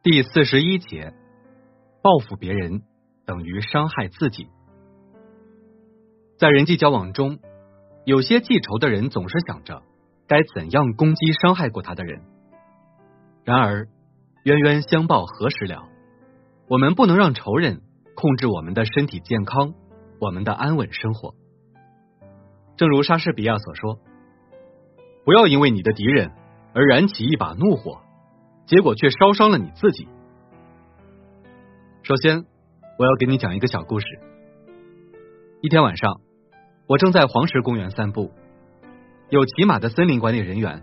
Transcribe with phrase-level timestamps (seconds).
[0.00, 1.12] 第四十一节，
[2.02, 2.82] 报复别人
[3.26, 4.46] 等于伤害自己。
[6.38, 7.40] 在人际交往中，
[8.04, 9.82] 有些记仇的人总是想着
[10.28, 12.22] 该怎样攻击伤害过他的人。
[13.42, 13.88] 然而，
[14.44, 15.88] 冤冤相报何时了？
[16.68, 17.82] 我们不能让仇人
[18.14, 19.74] 控制我们的身体健康，
[20.20, 21.34] 我们的安稳生活。
[22.76, 23.98] 正如莎士比亚所说
[25.26, 26.30] ：“不要因为你的敌人
[26.72, 28.02] 而燃起一把怒火。”
[28.68, 30.06] 结果却烧伤了你自己。
[32.02, 32.44] 首先，
[32.98, 34.06] 我要给你讲一个小故事。
[35.62, 36.20] 一天晚上，
[36.86, 38.30] 我正在黄石公园散步，
[39.30, 40.82] 有骑马的森林管理人员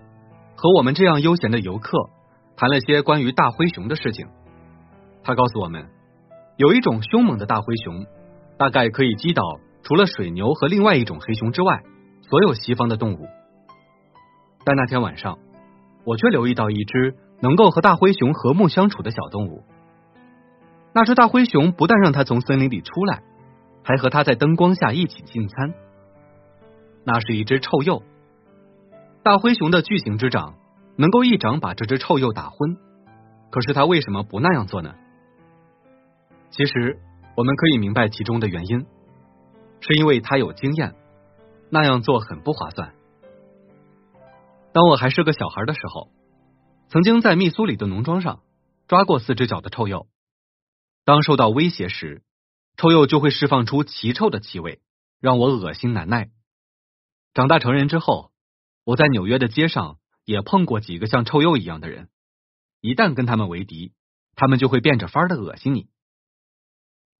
[0.56, 2.10] 和我们这样悠闲的游客
[2.58, 4.28] 谈了些关于大灰熊的事情。
[5.22, 5.88] 他告诉我们，
[6.58, 8.08] 有一种凶猛的大灰熊，
[8.58, 9.44] 大概可以击倒
[9.84, 11.84] 除了水牛和另外一种黑熊之外
[12.24, 13.28] 所有西方的动物。
[14.64, 15.38] 但那天晚上，
[16.04, 17.14] 我却留意到一只。
[17.42, 19.64] 能够和大灰熊和睦相处的小动物，
[20.94, 23.24] 那只大灰熊不但让它从森林里出来，
[23.84, 25.74] 还和它在灯光下一起进餐。
[27.04, 28.02] 那是一只臭鼬，
[29.22, 30.56] 大灰熊的巨型之掌
[30.96, 32.78] 能够一掌把这只臭鼬打昏。
[33.52, 34.96] 可是它为什么不那样做呢？
[36.50, 36.98] 其实
[37.36, 38.86] 我们可以明白其中的原因，
[39.82, 40.96] 是因为它有经验，
[41.70, 42.94] 那样做很不划算。
[44.72, 46.10] 当我还是个小孩的时候。
[46.90, 48.44] 曾经在密苏里的农庄上
[48.88, 50.08] 抓过四只脚的臭鼬。
[51.04, 52.24] 当受到威胁时，
[52.78, 54.82] 臭鼬就会释放出奇臭的气味，
[55.20, 56.32] 让我恶心难耐。
[57.34, 58.32] 长大成人之后，
[58.84, 62.10] 我在纽约的街上也碰过几个像臭鼬一样的人。
[62.82, 63.94] 一旦跟他们为敌，
[64.36, 65.90] 他们就会变着法儿的恶心你。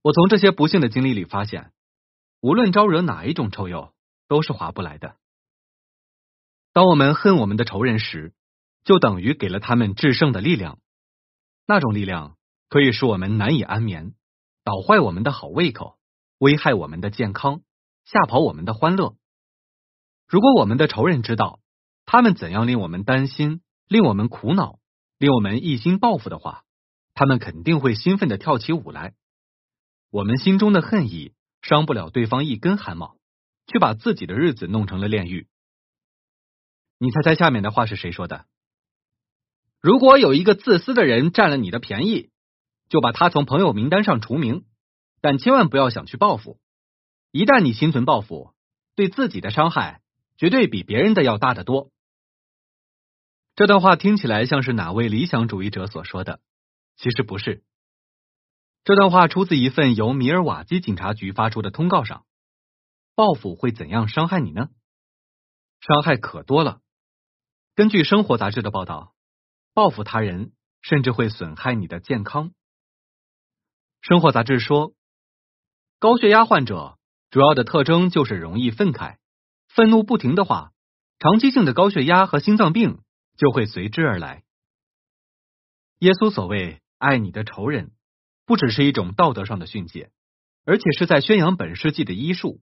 [0.02, 1.72] 我从这些不幸的经历里发现，
[2.40, 3.94] 无论招惹哪一种臭鼬，
[4.28, 5.16] 都是划不来的。
[6.72, 8.34] 当我们恨我们的仇人时，
[8.86, 10.80] 就等于给了他们制胜的力量，
[11.68, 12.38] 那种力量
[12.70, 14.14] 可以使我们难以安眠，
[14.64, 15.98] 捣坏我们的好胃口，
[16.38, 17.62] 危害我们的健康，
[18.06, 19.18] 吓跑我们的欢乐。
[20.28, 21.60] 如果我们的仇人知道
[22.06, 24.80] 他们怎样令我们担心，令我们苦恼，
[25.18, 26.64] 令我们一心报复的话，
[27.16, 29.16] 他们肯定会兴奋的跳起舞来。
[30.12, 33.18] 我们心中的恨意伤不了对方一根汗毛，
[33.66, 35.48] 却把自己的日子弄成了炼狱。
[37.00, 38.46] 你猜猜下面的话是谁说的？
[39.86, 42.32] 如果有一个自私的人占了你的便宜，
[42.90, 44.66] 就把他从朋友名单上除名，
[45.22, 46.60] 但千万不要想去报复。
[47.30, 48.56] 一旦你心存报复，
[48.96, 50.02] 对自己的伤害
[50.38, 51.92] 绝对比别人的要大得多。
[53.56, 56.40] 这段话听起来像是哪位理想主义者所说的，
[56.98, 57.64] 其实不是。
[58.86, 62.26] 这段话出自一份由米尔瓦基警察局发出的通告上。
[63.14, 64.70] 报复会怎样伤害你呢？
[65.80, 66.82] 伤害可多了。
[67.76, 69.12] 根据《生活》杂志的报道。
[69.76, 72.54] 报复他人，甚至会损害你的健康。
[74.00, 74.94] 生活杂志说，
[76.00, 76.98] 高血压患者
[77.30, 79.18] 主要的特征就是容易愤慨，
[79.68, 80.72] 愤怒不停的话，
[81.20, 83.02] 长期性的高血压和心脏病
[83.36, 84.46] 就会随之而来。
[86.00, 87.92] 耶稣所谓爱你的仇人，
[88.46, 90.10] 不只是一种道德上的训诫，
[90.64, 92.62] 而且是在宣扬本世纪的医术。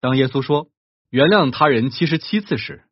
[0.00, 0.72] 当耶稣说
[1.08, 2.84] 原谅他人七十七次时，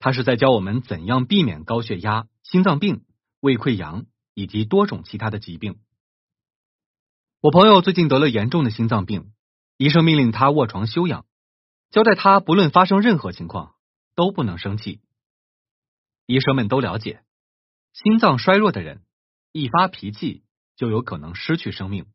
[0.00, 2.26] 他是在教我们怎样避免高血压。
[2.50, 3.04] 心脏病、
[3.38, 5.78] 胃溃疡以及多种其他的疾病。
[7.40, 9.32] 我朋友最近得了严重的心脏病，
[9.76, 11.26] 医生命令他卧床休养，
[11.90, 13.76] 交代他不论发生任何情况
[14.16, 15.00] 都不能生气。
[16.26, 17.22] 医生们都了解，
[17.92, 19.04] 心脏衰弱的人
[19.52, 20.42] 一发脾气
[20.74, 22.06] 就有可能失去生命。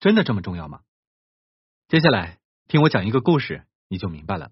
[0.00, 0.82] 真的这么重要吗？
[1.88, 4.50] 接下来听我讲一个故事，你就明白了。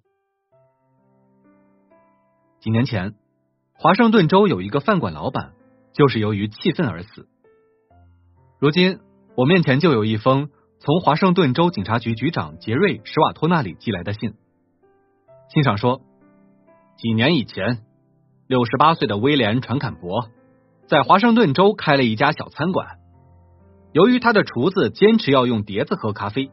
[2.60, 3.21] 几年前。
[3.82, 5.54] 华盛顿州有一个饭馆老板，
[5.92, 7.26] 就是由于气愤而死。
[8.60, 9.00] 如今
[9.34, 14.34] 我面前就有一封从华盛顿州警察局局长杰瑞·史瓦托那里寄来的信。
[15.48, 16.00] 信上说，
[16.96, 17.82] 几年以前，
[18.46, 20.28] 六十八岁的威廉·传坎伯
[20.86, 22.86] 在华盛顿州开了一家小餐馆。
[23.90, 26.52] 由于他的厨子坚持要用碟子喝咖啡，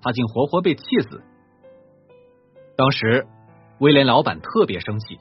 [0.00, 1.24] 他竟活活被气死。
[2.76, 3.26] 当时
[3.80, 5.18] 威廉老板特别生气。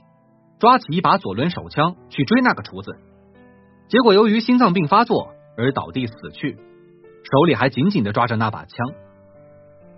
[0.59, 2.91] 抓起一把左轮手枪去追那个厨子，
[3.87, 8.87] 结果由于心脏病发作而倒地死去，手里还紧紧的抓着那把枪。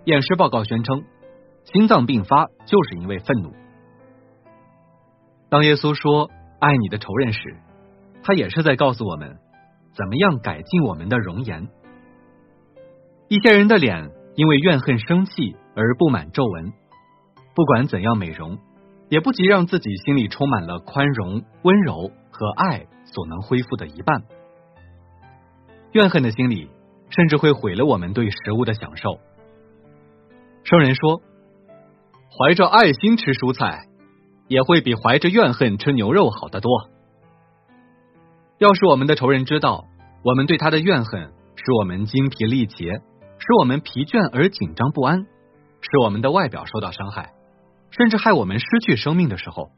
[0.04, 1.04] 验尸报告宣称，
[1.64, 3.52] 心脏病发就是因为愤怒。
[5.48, 7.40] 当耶稣说爱你的仇人时，
[8.22, 9.38] 他也是在告诉我们
[9.94, 11.68] 怎么样改进我们的容颜。
[13.28, 16.72] 一些人的脸因为怨恨、生气而布满皱纹，
[17.54, 18.58] 不管怎样美容。
[19.10, 24.22] 也不及让自己心里充满了宽容、温柔和爱所能恢复的一半。
[25.92, 26.70] 怨恨的心理
[27.10, 29.18] 甚至会毁了我们对食物的享受。
[30.62, 31.20] 圣人说，
[32.30, 33.88] 怀着爱心吃蔬菜，
[34.46, 36.70] 也会比怀着怨恨吃牛肉好得多。
[38.58, 39.86] 要是我们的仇人知道
[40.22, 42.92] 我们对他的怨恨，使我们精疲力竭，
[43.38, 45.26] 使我们疲倦而紧张不安，
[45.80, 47.32] 使我们的外表受到伤害，
[47.90, 49.72] 甚至害我们失去生命的时候，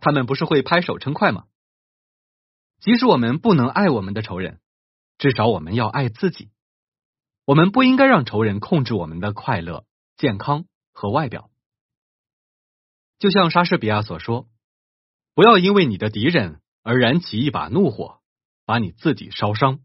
[0.00, 1.44] 他们不是会拍手称快吗？
[2.80, 4.60] 即使我们不能爱我们的仇人，
[5.18, 6.50] 至少我们要爱自己。
[7.44, 9.84] 我们不应该让仇人控制我们的快乐、
[10.16, 11.50] 健康和外表。
[13.18, 14.48] 就像莎士比亚所说
[15.34, 18.20] ：“不要因为你的敌人而燃起一把怒火，
[18.64, 19.80] 把你自己烧伤。”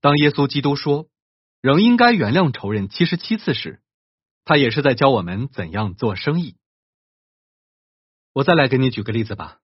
[0.00, 1.08] 当耶稣基督说
[1.62, 3.80] “仍应该原谅仇人七十七次”时，
[4.48, 6.56] 他也是在教我们怎样做生意。
[8.32, 9.58] 我再来给你举个例子吧。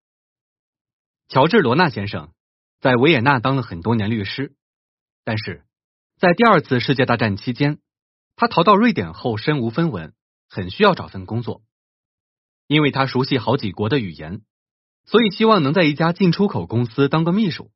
[1.27, 2.35] 乔治·罗纳先生
[2.81, 4.55] 在维也纳当了很多年律师，
[5.25, 5.65] 但是
[6.19, 7.79] 在第二次世界大战期间，
[8.37, 10.13] 他逃到瑞典后身无分文，
[10.51, 11.63] 很需要找份工作。
[12.67, 14.43] 因为他熟悉好几国的语言，
[15.07, 17.71] 所以希望能在一家进出口公司当个秘书。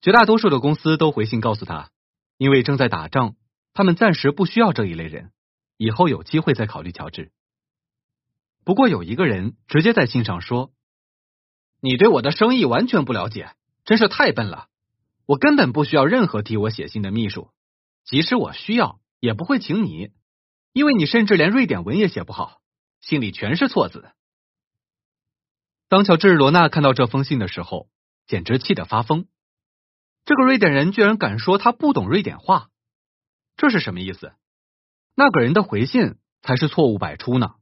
[0.00, 1.90] 绝大多数的公司都回信告诉他，
[2.36, 3.34] 因为正在打仗，
[3.72, 5.32] 他们暂时不需要这一类人，
[5.78, 7.32] 以后有机会再考虑乔治。
[8.64, 10.70] 不过有一个人直接在信上说。
[11.80, 13.54] 你对我的生意完全不了解，
[13.84, 14.68] 真是太笨了。
[15.26, 17.52] 我根本不需要任何替我写信的秘书，
[18.02, 20.10] 即使我需要，也不会请你，
[20.72, 22.60] 因为你甚至连瑞典文也写不好，
[23.00, 24.10] 信里全是错字。
[25.88, 27.88] 当乔治·罗纳看到这封信的时候，
[28.26, 29.28] 简直气得发疯。
[30.24, 32.70] 这个瑞典人居然敢说他不懂瑞典话，
[33.56, 34.32] 这是什么意思？
[35.18, 37.56] 那个人的回信才是错误百出呢。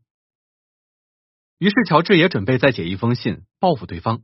[1.57, 4.21] 于是，乔治也准备再写一封信报复对方，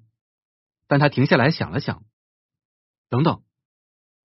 [0.86, 2.04] 但他停下来想了想，
[3.08, 3.42] 等等，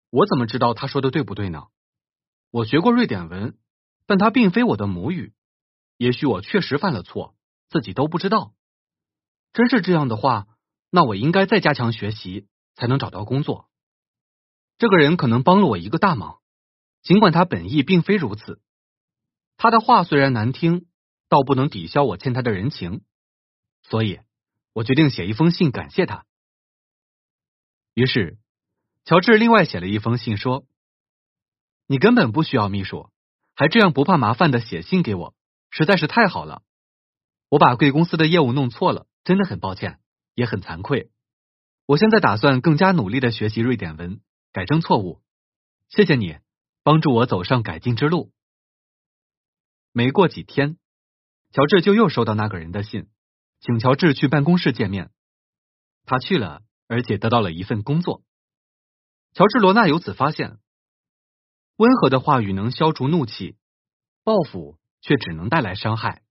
[0.09, 1.67] 我怎么知道他说的对不对呢？
[2.49, 3.59] 我学过瑞典文，
[4.07, 5.35] 但它并非我的母语，
[5.97, 7.35] 也许我确实犯了错，
[7.69, 8.55] 自己都不知道。
[9.53, 10.47] 真是这样的话，
[10.89, 13.69] 那我应该再加强学习，才能找到工作。
[14.79, 16.39] 这个人可能帮了我一个大忙，
[17.03, 18.59] 尽管他本意并非如此。
[19.57, 20.87] 他的话虽然难听。
[21.27, 23.01] 倒不能抵消我欠他的人情，
[23.81, 24.19] 所以
[24.73, 26.23] 我决定写一封信感谢他。
[27.95, 28.37] 于是，
[29.05, 30.67] 乔治另外写了一封信说
[31.87, 33.09] ：“你根本不需要秘书，
[33.55, 35.33] 还这样不怕麻烦的写信给我，
[35.71, 36.61] 实在是太好了。
[37.49, 39.99] 我把贵公司的业务弄错了，真的很抱歉，
[40.35, 41.09] 也很惭愧。
[41.87, 44.21] 我现在打算更加努力的学习瑞典文，
[44.53, 45.23] 改正错误。
[45.89, 46.37] 谢谢你
[46.83, 48.31] 帮助我走上改进之路。”
[49.95, 50.77] 没过几天。
[51.53, 53.07] 乔治就又收到那个人的信，
[53.61, 55.09] 请乔治去办公室见面。
[56.03, 58.21] 他去了，而且得到了一份工作。
[59.33, 60.59] 乔治·罗纳由此发现，
[61.77, 63.55] 温和的话语能消除怒气，
[64.25, 66.23] 报复却只能带来伤害。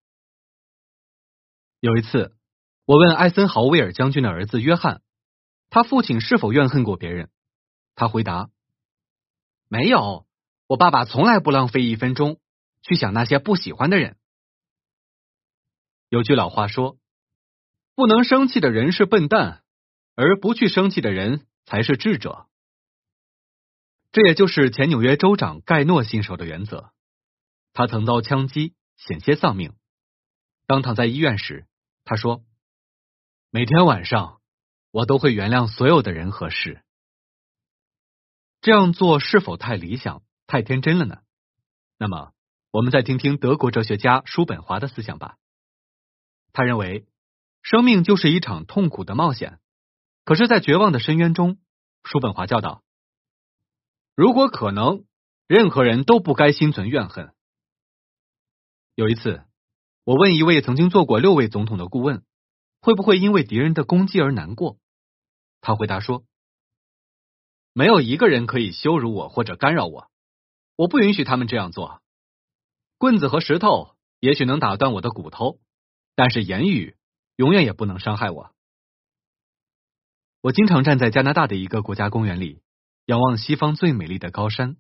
[1.81, 2.37] 有一次，
[2.85, 5.01] 我问艾森豪威尔将军的儿子约翰，
[5.71, 7.31] 他父亲是否怨恨过别人？
[7.95, 8.51] 他回答
[9.69, 10.27] ：“没有，
[10.67, 12.39] 我爸爸从来不浪费一分钟
[12.85, 14.17] 去想那些不喜欢的人。”
[16.09, 16.97] 有句老话说
[17.97, 19.65] ：“不能生气的人是笨蛋，
[20.15, 22.49] 而不去生气的人才是智者。”
[24.13, 26.93] 这也就是前纽约州长盖诺信守的原则。
[27.73, 29.75] 他曾遭枪击，险些丧命。
[30.69, 31.67] 当躺在医院时，
[32.05, 32.44] 他说
[33.51, 34.41] ：“每天晚上，
[34.93, 36.85] 我都会原谅所有的人和事。”
[38.63, 41.23] 这样做是否太理想、太天真了呢？
[41.99, 42.32] 那么，
[42.75, 45.37] 我们再听听德国哲学家叔本华的思想吧。
[46.53, 47.07] 他认为，
[47.63, 49.61] 生命就是一场痛苦的冒险。
[50.25, 51.59] 可是，在绝望的深渊中，
[52.03, 52.83] 叔本华教导：
[54.17, 55.05] 如果可能，
[55.47, 57.33] 任何人都不该心存怨恨。
[58.97, 59.45] 有一次，
[60.03, 62.25] 我问一位曾经做过六位总统的顾问，
[62.81, 64.79] 会不会因为敌人的攻击而难过？
[65.61, 66.25] 他回答说：
[67.73, 70.11] 没有一个人可以羞辱我或者干扰我，
[70.75, 72.01] 我不允许他们这样做。
[73.05, 75.61] 棍子和石头也许能打断我的骨头。
[76.15, 76.96] 但是言语
[77.37, 78.55] 永远也不能伤害我。
[80.41, 82.63] 我经常站在加拿大的一个国家公园里，
[83.05, 84.79] 仰望西方最美丽的高山。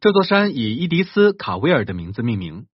[0.00, 2.68] 这座山以伊迪斯·卡维尔的名字命名，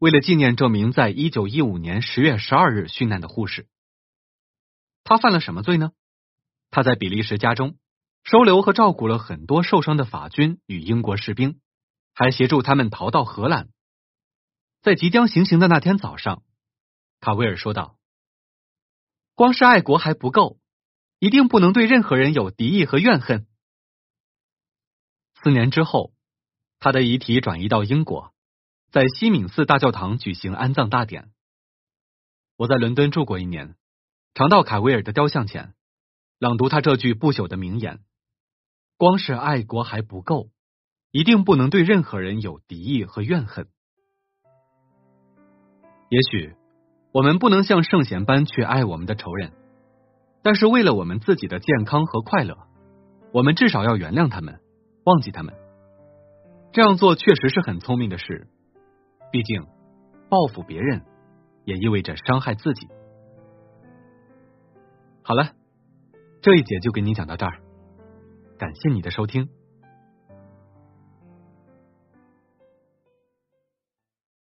[0.00, 3.68] 为了纪念这名在一九一五年十月十二日殉难的护士。
[5.04, 5.92] 他犯了什么罪呢？
[6.72, 7.78] 他在比利时家中
[8.24, 11.60] 收留和照顾了很多受伤的法军与英国士兵，
[12.14, 13.68] 还协助他们逃到荷兰。
[14.86, 16.44] 在即将行刑的那天早上。
[17.18, 17.98] 卡维尔说道
[19.34, 20.60] ：“光是爱国还不够，
[21.18, 23.48] 一定不能对任何人有敌意和怨恨。
[25.42, 26.14] 四年之后，
[26.78, 28.32] 他的遗体转移到英国，
[28.92, 31.32] 在西敏寺大教堂举行安葬大典。
[32.54, 33.74] 我在伦敦住过一年，
[34.34, 35.74] 常到卡维尔的雕像前，
[36.38, 38.04] 朗读他这句不朽的名言
[38.96, 40.52] ：“光是爱国还不够，
[41.10, 43.68] 一定不能对任何人有敌意和怨恨。”
[46.08, 46.54] 也许
[47.12, 49.52] 我们不能像圣贤般去爱我们的仇人，
[50.42, 52.56] 但是为了我们自己的健康和快乐，
[53.32, 54.60] 我们至少要原谅他们，
[55.04, 55.54] 忘记他们。
[56.72, 58.46] 这样做确实是很聪明的事，
[59.30, 59.66] 毕竟
[60.28, 61.02] 报复别人。
[61.66, 62.86] 也意味着伤害自己。
[65.22, 65.50] 好了，
[66.40, 67.58] 这一节就给你讲到这儿，
[68.56, 69.48] 感谢你的收听。